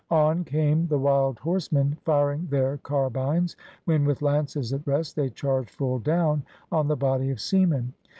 [0.09, 3.55] On came the wild horsemen firing their carbines,
[3.85, 7.93] when, with lances at rest, they charged full down on the body of seamen.